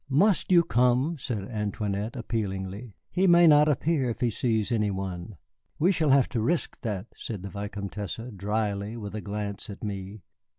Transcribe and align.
"Must 0.09 0.51
you 0.51 0.63
come?" 0.63 1.19
said 1.19 1.47
Antoinette, 1.49 2.15
appealingly. 2.15 2.95
"He 3.11 3.27
may 3.27 3.45
not 3.45 3.69
appear 3.69 4.09
if 4.09 4.19
he 4.21 4.31
sees 4.31 4.71
any 4.71 4.89
one." 4.89 5.37
"We 5.77 5.91
shall 5.91 6.09
have 6.09 6.27
to 6.29 6.41
risk 6.41 6.81
that," 6.81 7.05
said 7.15 7.43
the 7.43 7.51
Vicomtesse, 7.51 8.19
dryly, 8.35 8.97
with 8.97 9.13
a 9.13 9.21
glance 9.21 9.69
at 9.69 9.83
me. 9.83 10.23